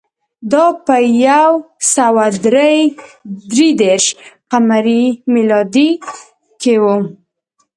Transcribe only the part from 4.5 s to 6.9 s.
م کې و